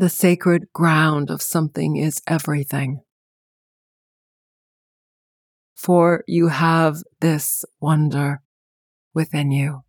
[0.00, 3.02] The sacred ground of something is everything.
[5.74, 8.40] For you have this wonder
[9.12, 9.82] within you.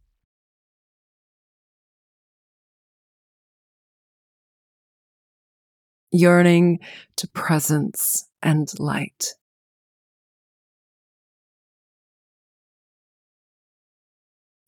[6.11, 6.79] Yearning
[7.15, 9.35] to presence and light.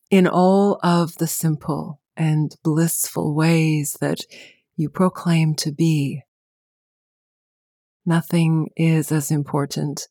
[0.09, 4.21] In all of the simple and blissful ways that
[4.75, 6.23] you proclaim to be,
[8.05, 10.07] nothing is as important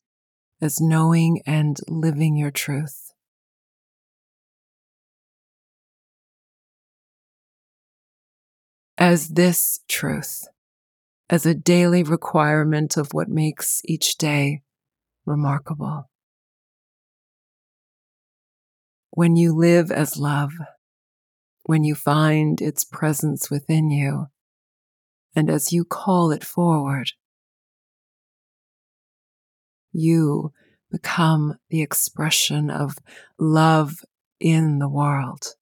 [0.61, 3.11] as knowing and living your truth.
[8.97, 10.47] As this truth,
[11.29, 14.61] as a daily requirement of what makes each day
[15.25, 16.09] remarkable.
[19.09, 20.53] When you live as love,
[21.63, 24.27] when you find its presence within you,
[25.35, 27.11] and as you call it forward,
[29.91, 30.51] you
[30.91, 32.97] become the expression of
[33.39, 34.03] love
[34.39, 35.55] in the world.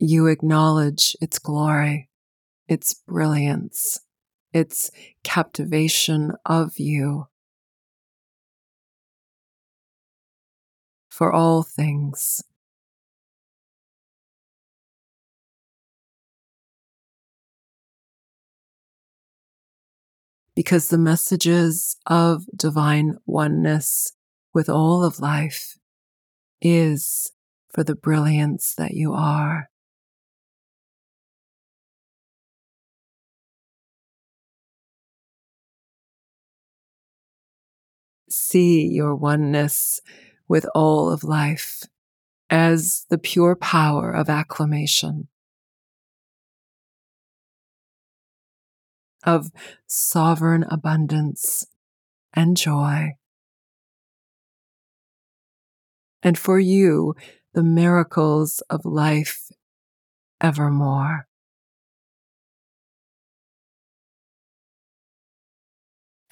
[0.00, 2.08] You acknowledge its glory,
[2.68, 4.00] its brilliance,
[4.52, 4.90] its
[5.24, 7.26] captivation of you.
[11.18, 12.44] For all things
[20.54, 24.12] because the messages of divine oneness
[24.54, 25.76] with all of life
[26.62, 27.32] is
[27.68, 29.70] for the brilliance that you are.
[38.30, 40.00] See your oneness
[40.48, 41.82] with all of life
[42.50, 45.28] as the pure power of acclamation.
[49.24, 49.50] of
[49.86, 51.66] sovereign abundance
[52.32, 53.10] and joy.
[56.22, 57.14] And for you,
[57.52, 59.50] the miracles of life
[60.40, 61.26] evermore.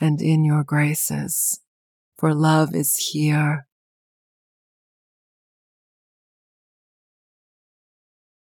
[0.00, 1.60] And in your graces,
[2.18, 3.65] for love is here.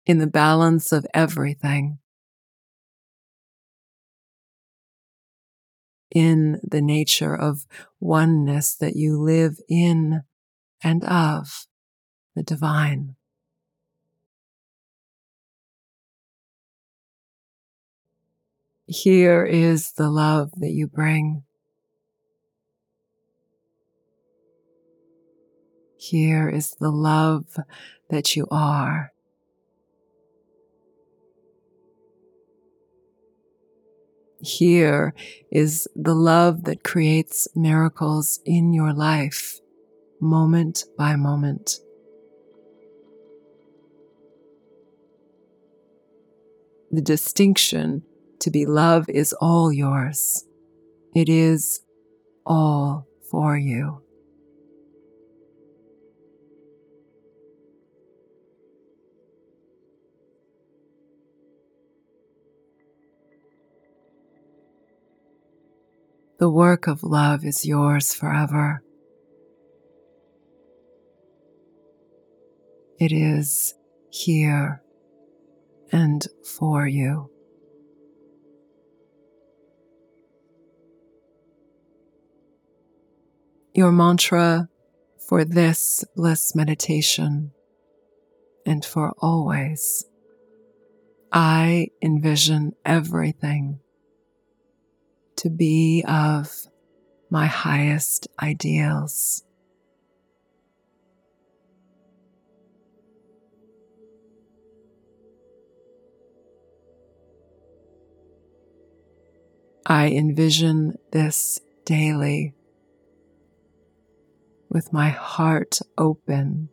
[0.09, 1.99] In the balance of everything,
[6.11, 7.67] in the nature of
[8.01, 10.23] oneness that you live in
[10.83, 11.67] and of
[12.35, 13.17] the divine.
[18.87, 21.43] Here is the love that you bring.
[25.99, 27.59] Here is the love
[28.09, 29.13] that you are.
[34.41, 35.15] Here
[35.51, 39.59] is the love that creates miracles in your life,
[40.21, 41.81] moment by moment.
[46.93, 48.05] The distinction
[48.39, 50.45] to be love is all yours.
[51.15, 51.81] It is
[52.47, 54.03] all for you.
[66.39, 68.81] The work of love is yours forever.
[73.01, 73.75] It is
[74.11, 74.83] here
[75.91, 77.29] and for you.
[83.75, 84.69] Your mantra
[85.29, 87.51] for this bliss meditation
[88.65, 90.05] and for always.
[91.33, 93.81] I envision everything
[95.39, 96.53] to be of
[97.31, 99.45] my highest ideals.
[109.87, 112.55] I envision this daily
[114.69, 116.69] with my heart open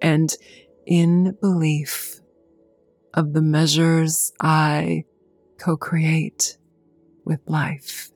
[0.00, 0.34] and
[0.86, 2.20] in belief
[3.12, 5.04] of the measures I
[5.58, 6.56] co create
[7.24, 8.10] with life.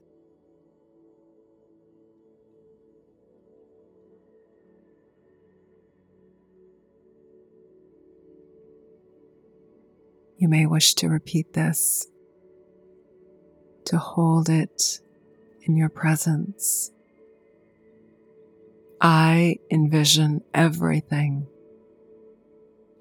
[10.38, 12.06] You may wish to repeat this,
[13.86, 15.00] to hold it
[15.62, 16.92] in your presence,
[19.00, 21.46] I envision everything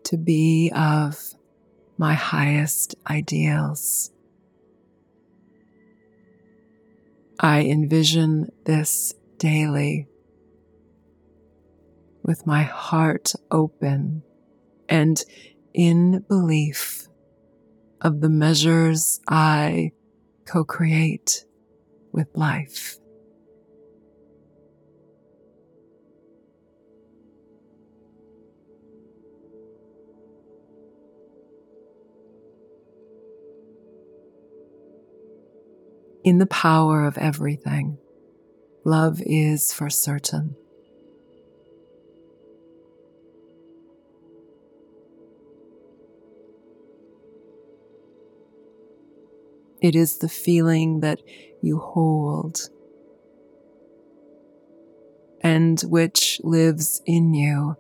[0.04, 1.34] to be of
[1.98, 4.12] my highest ideals.
[7.40, 10.08] I envision this daily
[12.24, 14.24] with my heart open
[14.90, 15.24] and
[15.74, 17.08] in belief
[18.02, 19.92] of the measures I
[20.46, 21.46] co create
[22.12, 22.98] with life.
[36.26, 38.00] In the power of everything,
[38.84, 40.56] love is for certain.
[49.84, 51.22] It is the feeling that
[51.62, 52.70] you hold
[55.42, 57.78] and which lives in you.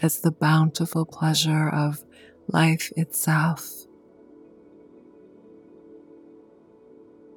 [0.00, 2.04] As the bountiful pleasure of
[2.48, 3.86] life itself.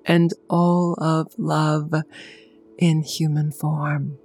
[0.05, 1.93] And all of love
[2.77, 4.17] in human form.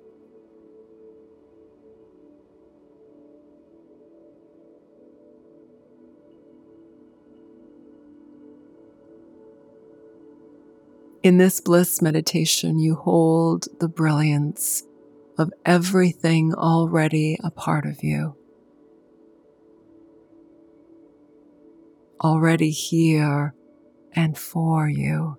[11.23, 14.85] In this bliss meditation, you hold the brilliance
[15.37, 18.37] of everything already a part of you.
[22.23, 23.55] Already here
[24.13, 25.37] and for you.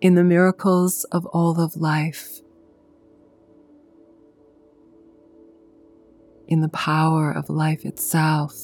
[0.00, 2.40] In the miracles of all of life,
[6.48, 8.54] in the power of life itself.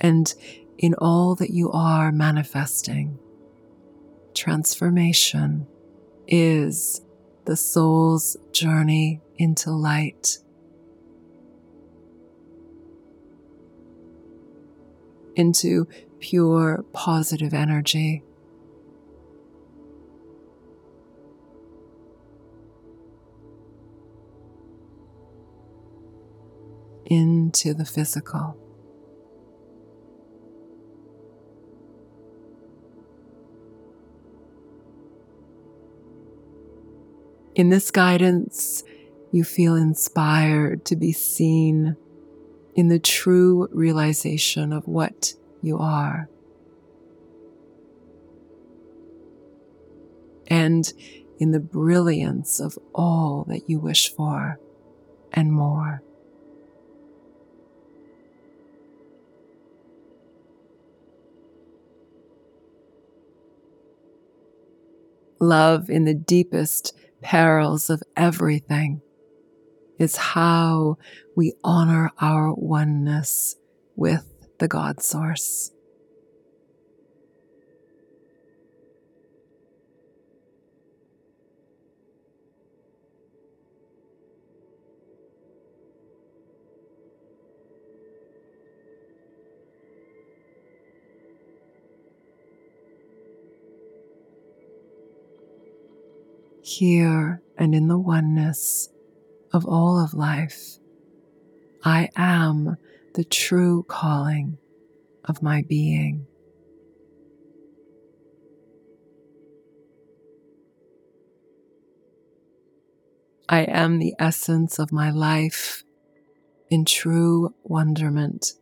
[0.00, 0.34] And
[0.76, 3.18] in all that you are manifesting,
[4.34, 5.66] transformation
[6.26, 7.00] is
[7.44, 10.38] the soul's journey into light.
[15.36, 15.86] Into
[16.20, 18.22] pure positive energy.
[27.06, 28.56] into the physical.
[37.54, 38.82] In this guidance,
[39.30, 41.96] you feel inspired to be seen
[42.74, 46.28] in the true realization of what you are.
[50.48, 50.92] And
[51.38, 54.58] in the brilliance of all that you wish for
[55.32, 56.02] and more.
[65.44, 69.00] love in the deepest perils of everything
[69.98, 70.98] is how
[71.34, 73.56] we honor our oneness
[73.96, 75.72] with the God Source.
[96.64, 98.88] Here and in the oneness
[99.52, 100.78] of all of life,
[101.84, 102.76] I am
[103.14, 104.58] the true calling
[105.24, 106.26] of my being.
[113.48, 115.84] I am the essence of my life
[116.70, 118.54] in true wonderment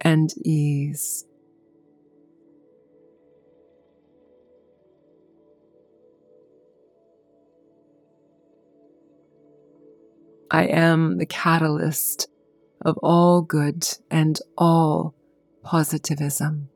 [0.00, 1.26] and ease.
[10.54, 12.28] I am the catalyst
[12.82, 15.14] of all good and all
[15.62, 16.68] positivism.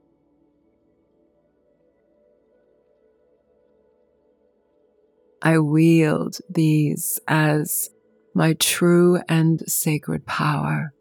[5.42, 7.90] I wield these as
[8.33, 10.95] my true and sacred power.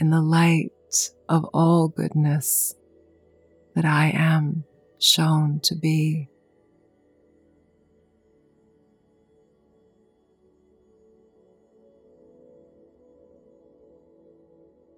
[0.00, 0.72] In the light
[1.28, 2.74] of all goodness
[3.74, 4.64] that I am
[4.98, 6.28] shown to be.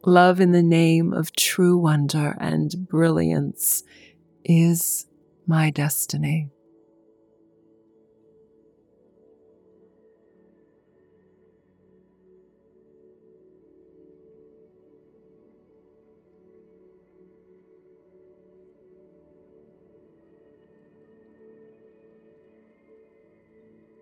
[0.04, 3.82] Love in the name of true wonder and brilliance
[4.44, 5.06] is
[5.46, 6.50] my destiny.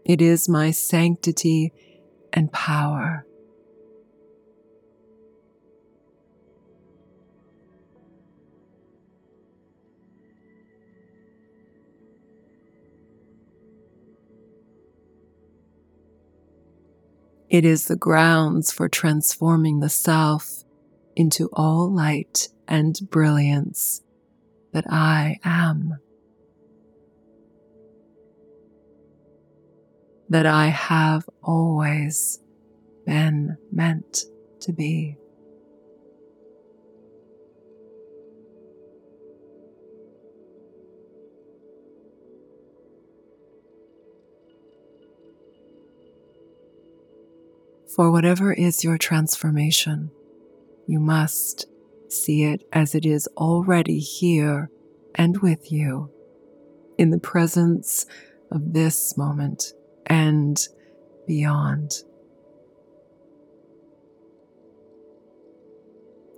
[0.06, 1.72] It is my sanctity
[2.32, 3.26] and power.
[17.50, 20.62] It is the grounds for transforming the self
[21.16, 24.02] into all light and brilliance
[24.72, 25.98] that I am.
[30.28, 32.40] That I have always
[33.04, 34.24] been meant
[34.60, 35.16] to be.
[47.94, 50.10] For whatever is your transformation,
[50.86, 51.66] you must
[52.10, 54.70] see it as it is already here
[55.14, 56.10] and with you
[56.98, 58.04] in the presence
[58.50, 59.72] of this moment
[60.06, 60.66] and
[61.26, 62.02] beyond.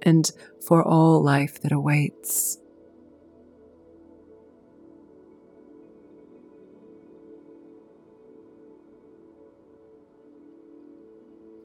[0.02, 0.30] And
[0.66, 2.58] for all life that awaits.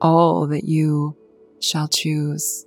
[0.02, 1.16] All that you
[1.62, 2.66] shall choose.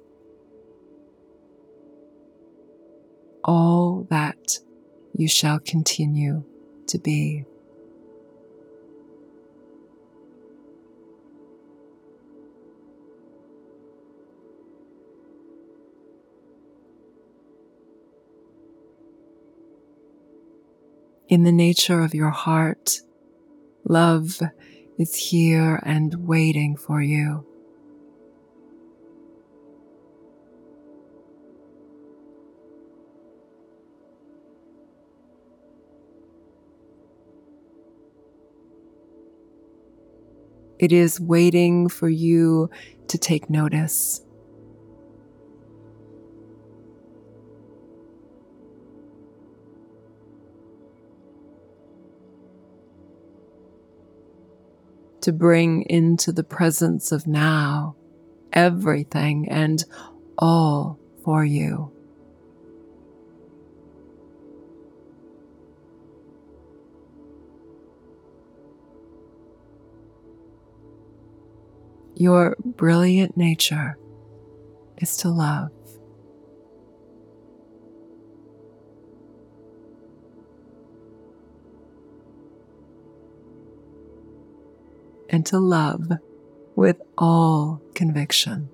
[3.45, 4.59] All that
[5.14, 6.45] you shall continue
[6.87, 7.45] to be.
[21.37, 23.02] In the nature of your heart.
[23.85, 24.40] Love
[24.99, 27.45] is here and waiting for you.
[40.78, 42.71] It is waiting for you
[43.09, 44.25] to take notice.
[55.26, 57.97] To bring into the presence of now
[58.52, 59.85] everything and
[60.38, 61.90] all for you.
[72.14, 73.99] Your brilliant nature
[74.99, 75.75] is to love.
[85.37, 86.12] And to love
[86.76, 88.71] with all conviction.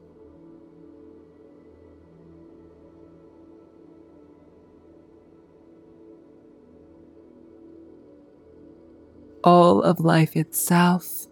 [9.43, 11.27] All of life itself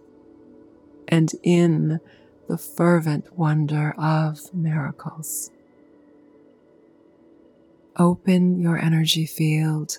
[1.06, 2.00] and in
[2.48, 5.52] the fervent wonder of miracles.
[7.96, 9.98] Open your energy field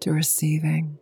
[0.00, 0.98] to receiving.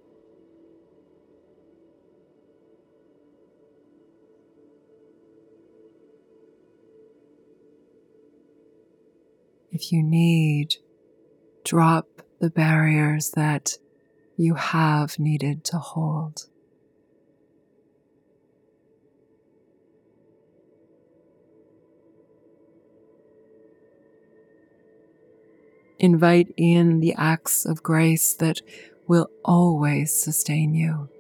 [9.77, 10.77] If you need,
[11.63, 12.07] drop
[12.41, 13.75] the barriers that
[14.35, 16.47] you have needed to hold.
[25.99, 28.63] Invite in the acts of grace that
[29.07, 31.11] will always sustain you.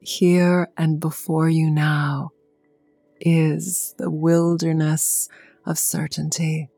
[0.00, 2.30] Here and before you now
[3.20, 5.28] is the wilderness
[5.66, 6.68] of certainty.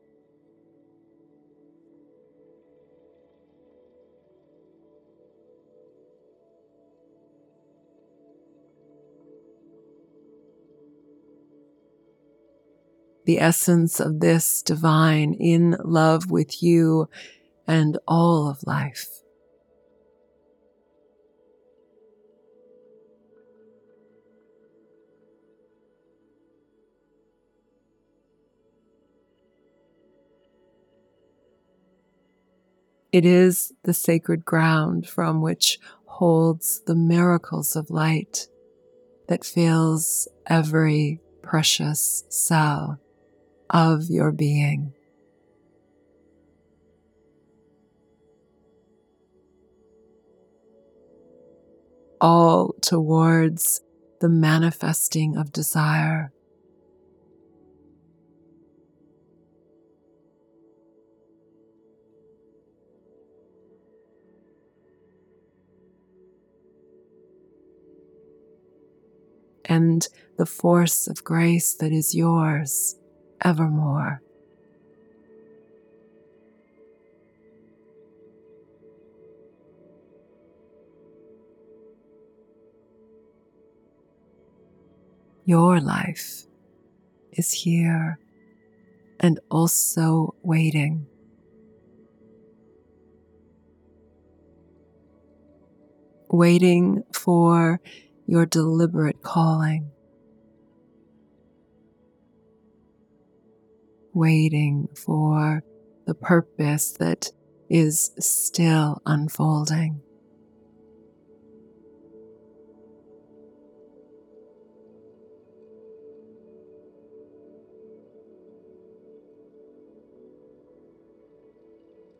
[13.25, 17.07] The essence of this divine in love with you
[17.67, 19.20] and all of life.
[33.11, 38.47] It is the sacred ground from which holds the miracles of light
[39.27, 42.99] that fills every precious cell
[43.69, 44.93] of your being.
[52.21, 53.81] All towards
[54.21, 56.31] the manifesting of desire.
[69.71, 72.97] And the force of grace that is yours
[73.39, 74.21] evermore.
[85.45, 86.43] Your life
[87.31, 88.19] is here
[89.21, 91.07] and also waiting.
[96.29, 97.79] Waiting for
[98.31, 99.91] your deliberate calling,
[104.13, 105.61] waiting for
[106.05, 107.29] the purpose that
[107.69, 110.01] is still unfolding.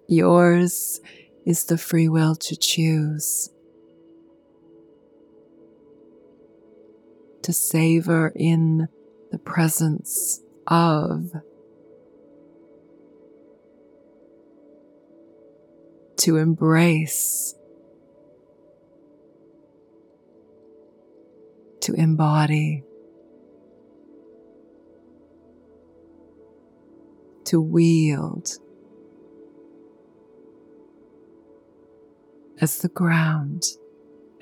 [0.10, 1.00] Yours
[1.46, 3.50] is the free will to choose.
[7.44, 8.88] To savor in
[9.32, 11.32] the presence of,
[16.18, 17.56] to embrace,
[21.82, 22.84] to embody,
[27.46, 28.60] to wield
[32.62, 33.64] as the ground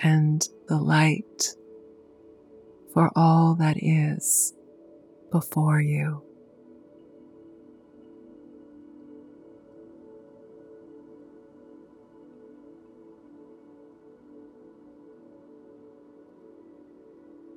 [0.01, 1.55] and the light
[2.93, 4.53] for all that is
[5.31, 6.23] before you.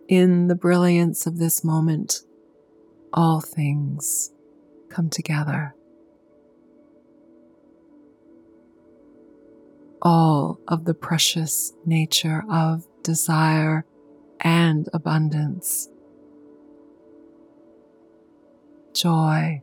[0.08, 2.20] In the brilliance of this moment,
[3.14, 4.30] all things
[4.90, 5.74] come together.
[10.02, 13.86] All of the precious nature of desire
[14.42, 15.88] and abundance.
[18.92, 19.62] Joy,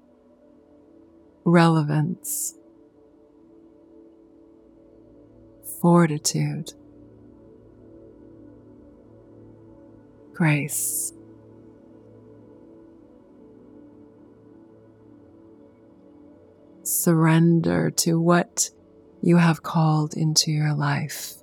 [1.43, 2.55] relevance,
[5.81, 6.73] fortitude,
[10.33, 11.13] grace.
[16.83, 18.71] Surrender to what
[19.21, 21.38] you have called into your life.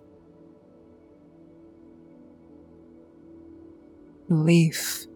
[4.29, 5.07] Belief,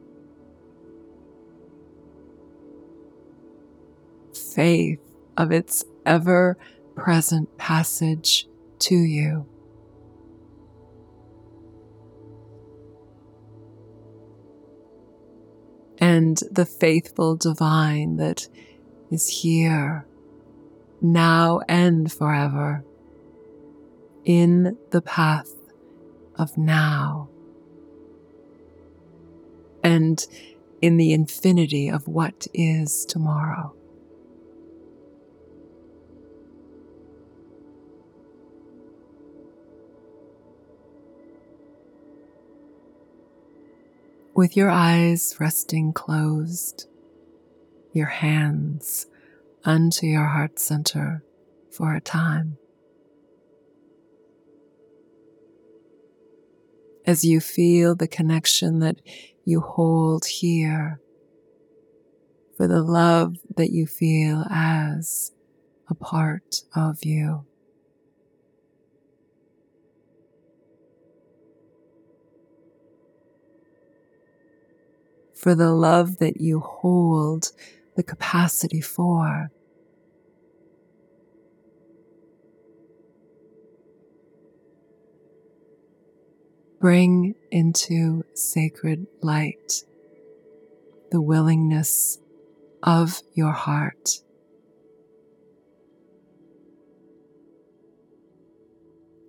[4.54, 5.00] faith
[5.36, 6.56] of its ever
[6.94, 9.46] present passage to you.
[15.98, 18.48] And the faithful divine that
[19.10, 20.06] is here,
[21.02, 22.84] now and forever,
[24.24, 25.52] in the path
[26.36, 27.28] of now
[29.82, 30.26] and
[30.80, 33.74] in the infinity of what is tomorrow.
[44.34, 46.86] With your eyes resting closed,
[47.92, 49.06] your hands
[49.64, 51.22] unto your heart center
[51.70, 52.56] for a time.
[57.06, 59.00] As you feel the connection that
[59.50, 61.00] you hold here
[62.56, 65.32] for the love that you feel as
[65.88, 67.44] a part of you.
[75.34, 77.50] For the love that you hold
[77.96, 79.50] the capacity for.
[86.80, 89.84] Bring into sacred light
[91.10, 92.18] the willingness
[92.82, 94.22] of your heart.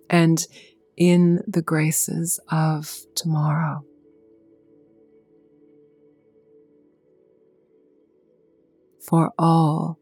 [0.08, 0.46] And
[0.96, 3.84] in the graces of tomorrow.
[9.00, 9.98] For all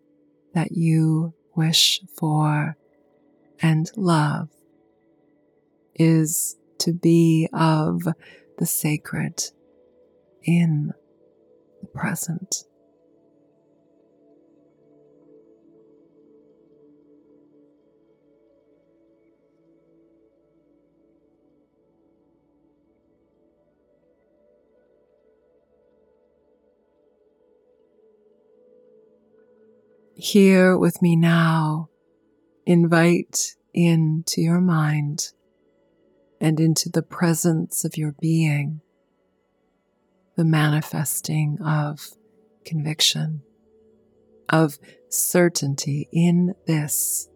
[0.54, 2.76] that you wish for
[3.60, 4.50] and love
[5.94, 8.08] is to be of
[8.58, 9.42] the sacred
[10.42, 10.92] in
[11.80, 12.64] the present.
[30.14, 31.88] Here with me now,
[32.66, 35.32] invite into your mind
[36.40, 38.80] and into the presence of your being
[40.36, 42.14] the manifesting of
[42.64, 43.42] conviction,
[44.48, 44.78] of
[45.10, 47.28] certainty in this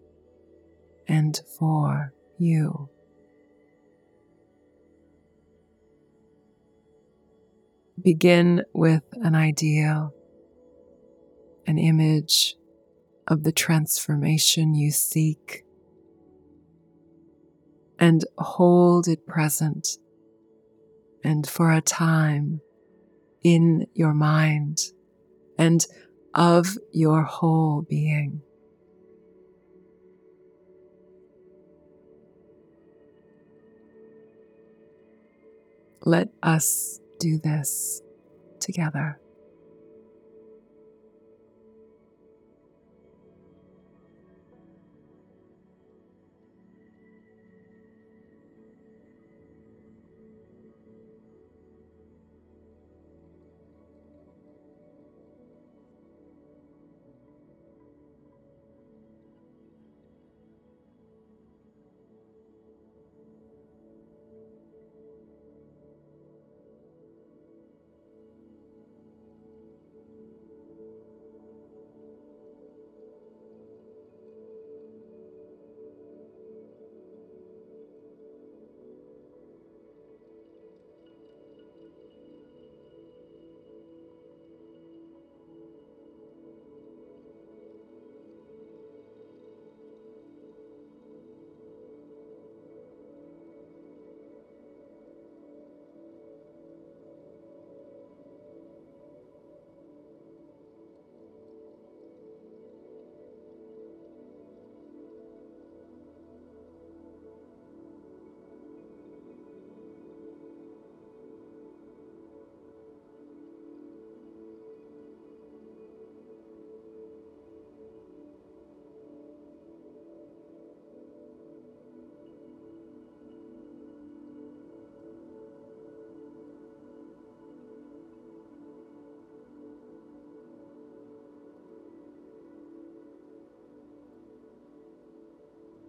[1.06, 2.88] and for you.
[8.00, 10.14] Begin with an ideal,
[11.66, 12.56] an image
[13.28, 15.63] of the transformation you seek
[18.04, 19.96] and hold it present
[21.24, 22.60] and for a time
[23.42, 24.78] in your mind
[25.56, 25.86] and
[26.34, 28.42] of your whole being.
[36.04, 38.02] Let us do this
[38.60, 39.18] together.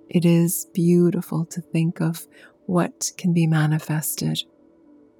[0.09, 2.27] It is beautiful to think of
[2.65, 4.43] what can be manifested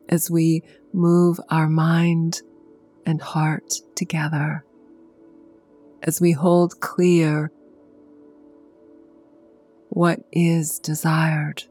[0.09, 2.41] as we move our mind
[3.05, 4.63] and heart together,
[6.03, 7.51] as we hold clear
[9.89, 11.63] what is desired,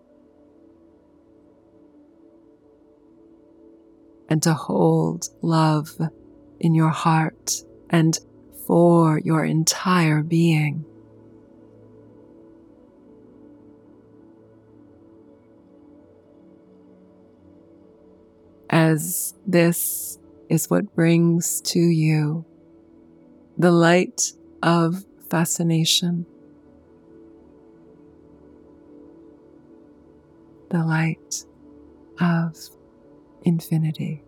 [4.28, 5.90] and to hold love
[6.58, 7.52] in your heart
[7.90, 8.18] and
[8.66, 10.84] for your entire being.
[18.84, 20.18] As this
[20.50, 22.44] is what brings to you
[23.56, 26.26] the light of fascination,
[30.68, 31.46] the light
[32.20, 32.58] of
[33.44, 34.22] infinity.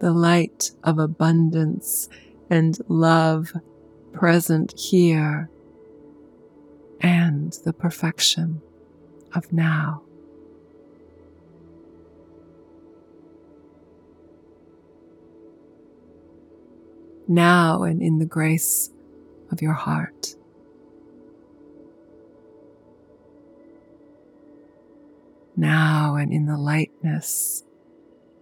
[0.00, 2.08] The light of abundance
[2.50, 3.52] and love
[4.12, 5.50] present here
[7.00, 8.60] and the perfection
[9.34, 10.02] of now.
[17.26, 18.90] Now and in the grace
[19.50, 20.34] of your heart.
[25.56, 27.64] Now and in the lightness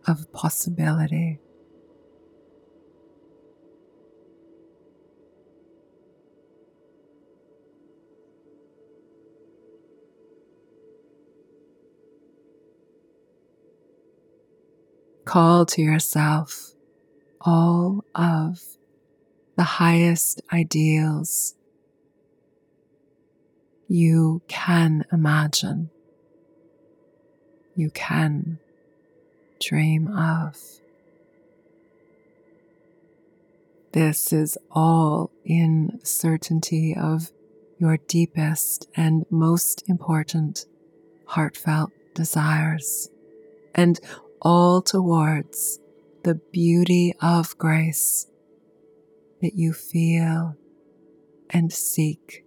[0.06, 1.40] of possibility.
[15.26, 16.72] Call to yourself
[17.40, 18.62] all of
[19.56, 21.56] the highest ideals
[23.88, 25.90] you can imagine,
[27.74, 28.60] you can
[29.60, 30.56] dream of.
[33.90, 37.32] This is all in certainty of
[37.80, 40.66] your deepest and most important
[41.26, 43.10] heartfelt desires,
[43.74, 43.98] and
[44.40, 45.80] all towards
[46.24, 48.26] the beauty of grace
[49.40, 50.56] that you feel
[51.50, 52.44] and seek.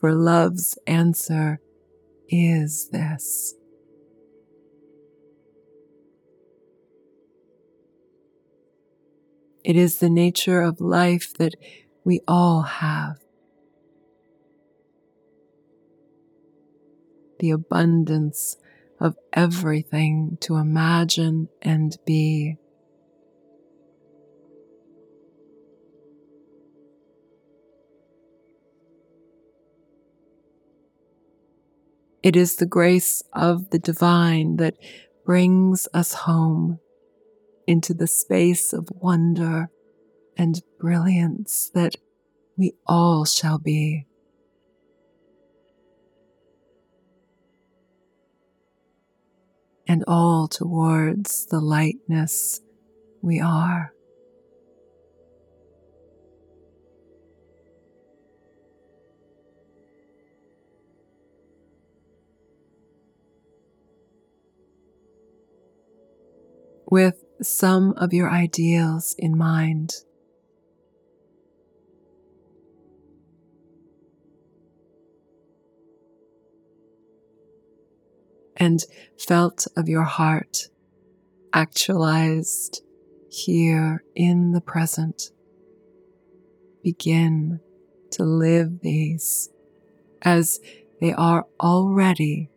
[0.00, 1.60] For love's answer
[2.28, 3.54] is this.
[9.62, 11.54] It is the nature of life that
[12.04, 13.18] we all have.
[17.38, 18.56] The abundance
[19.00, 22.56] of everything to imagine and be.
[32.22, 34.76] It is the grace of the divine that
[35.24, 36.78] brings us home
[37.66, 39.70] into the space of wonder
[40.36, 41.96] and brilliance that
[42.58, 44.06] we all shall be.
[49.90, 52.60] And all towards the lightness
[53.22, 53.92] we are.
[66.92, 69.94] with some of your ideals in mind.
[78.60, 78.84] And
[79.18, 80.68] felt of your heart
[81.52, 82.82] actualized
[83.28, 85.30] here in the present.
[86.84, 87.60] Begin
[88.12, 89.48] to live these
[90.22, 90.60] as
[91.00, 92.50] they are already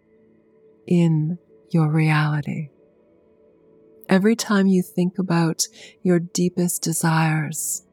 [0.85, 1.39] in
[1.71, 2.69] your reality
[4.13, 5.67] every time you think about
[6.03, 7.83] your deepest desires.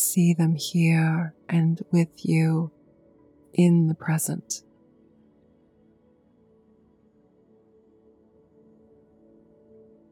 [0.00, 2.72] See them here and with you
[3.52, 4.62] in the present.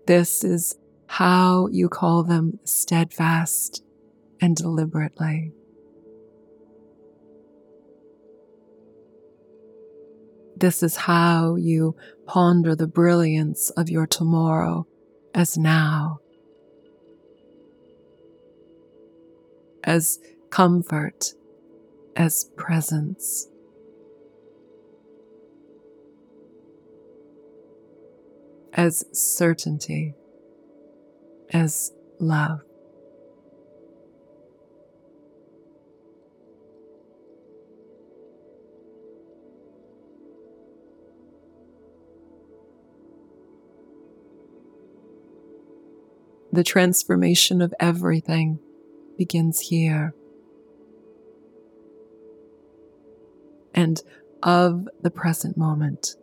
[0.07, 3.83] This is how you call them steadfast
[4.43, 5.53] and deliberately.
[10.55, 11.97] This is how you
[12.27, 14.87] ponder the brilliance of your tomorrow
[15.35, 16.19] as now,
[19.89, 20.19] as
[20.51, 21.33] comfort,
[22.15, 23.49] as presence.
[28.75, 30.15] As certainty,
[31.55, 32.61] as love.
[46.53, 48.59] The transformation of everything
[49.19, 50.15] begins here.
[53.75, 54.03] And
[54.43, 56.17] of the present moment.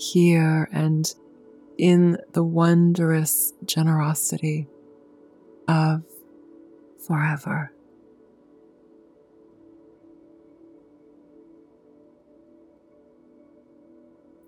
[0.00, 1.14] Here and
[1.76, 4.66] in the wondrous generosity
[5.68, 6.02] of
[7.06, 7.72] forever.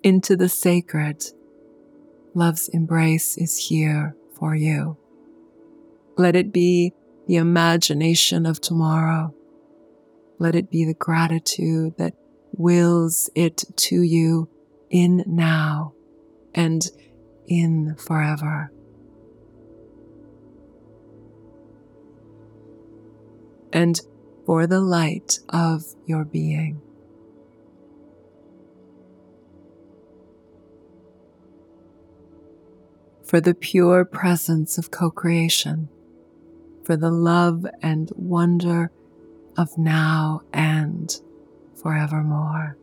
[0.03, 1.25] into the sacred.
[2.35, 4.97] Love's embrace is here for you.
[6.17, 6.93] Let it be
[7.27, 9.35] the imagination of tomorrow.
[10.39, 12.15] Let it be the gratitude that
[12.53, 14.49] wills it to you
[14.91, 15.95] in now
[16.55, 16.89] and
[17.47, 18.73] in forever.
[23.73, 24.01] And
[24.47, 26.81] for the light of your being.
[33.31, 35.89] For the pure presence of co creation,
[36.83, 38.91] for the love and wonder
[39.57, 41.21] of now and
[41.77, 42.77] forevermore.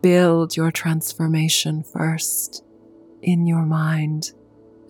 [0.00, 2.62] Build your transformation first
[3.20, 4.30] in your mind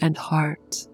[0.02, 0.86] and heart.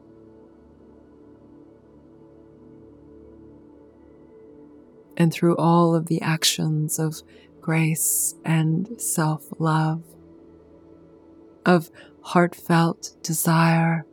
[5.16, 7.23] And through all of the actions of
[7.61, 10.03] grace and self love,
[11.64, 11.90] of
[12.23, 14.05] heartfelt desire.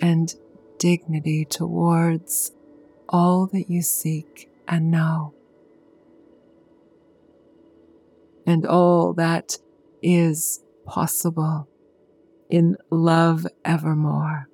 [0.00, 0.32] And
[0.78, 2.52] dignity towards
[3.08, 5.34] all that you seek and know.
[8.46, 9.58] And all that
[10.02, 11.68] is possible
[12.48, 14.48] in love evermore.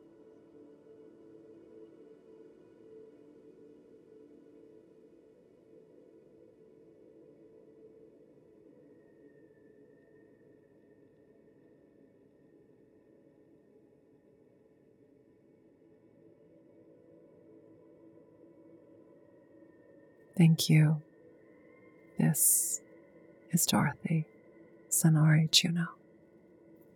[20.42, 21.00] Thank you.
[22.18, 22.81] This
[23.52, 24.26] is Dorothy
[24.90, 25.87] Zennuriye Juno.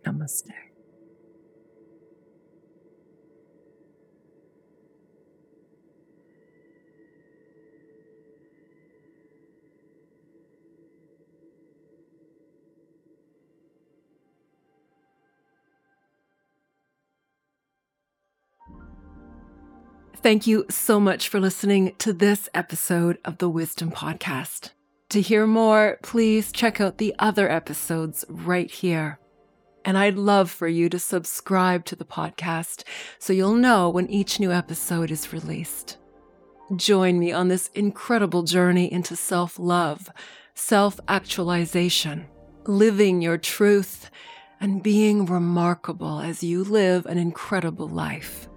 [0.05, 0.51] Namaste.
[20.21, 24.71] Thank you so much for listening to this episode of the Wisdom Podcast.
[25.09, 29.19] To hear more, please check out the other episodes right here.
[29.85, 32.83] And I'd love for you to subscribe to the podcast
[33.19, 35.97] so you'll know when each new episode is released.
[36.75, 40.09] Join me on this incredible journey into self love,
[40.55, 42.25] self actualization,
[42.65, 44.09] living your truth,
[44.59, 48.49] and being remarkable as you live an incredible life.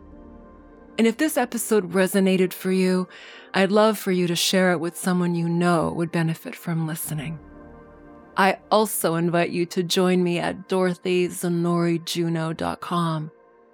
[1.00, 3.08] And if this episode resonated for you,
[3.54, 7.38] I'd love for you to share it with someone you know would benefit from listening.
[8.36, 13.30] I also invite you to join me at dorothyzennuriyejuno.com,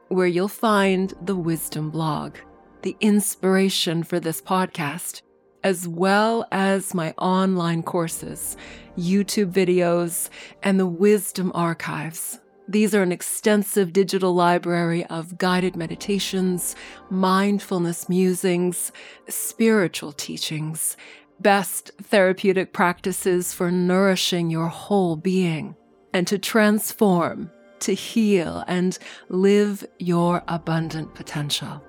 [0.06, 2.36] where you'll find the Wisdom blog,
[2.82, 5.22] the inspiration for this podcast,
[5.64, 8.56] as well as my online courses,
[8.96, 10.30] YouTube videos,
[10.62, 16.74] and the Wisdom archives these are an extensive digital library of guided meditations,
[17.10, 18.90] mindfulness musings,
[19.28, 20.96] spiritual teachings,
[21.40, 25.76] best therapeutic practices for nourishing your whole being
[26.12, 27.50] and to transform,
[27.80, 28.98] to heal, and
[29.28, 31.82] live your abundant potential.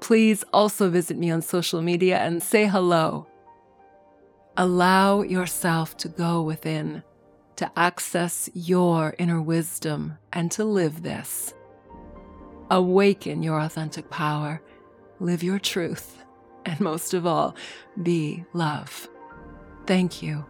[0.00, 3.26] Please also visit me on social media and say hello.
[4.56, 7.02] Allow yourself to go within
[7.60, 11.52] to access your inner wisdom and to live this.
[12.70, 14.62] Awaken your authentic power,
[15.18, 16.24] live your truth,
[16.64, 17.54] and most of all,
[18.02, 19.06] be love.
[19.86, 20.46] Thank you.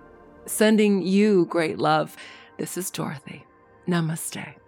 [0.47, 2.17] Sending you great love.
[2.59, 3.45] This is Dorothy.
[3.89, 4.60] Namaste.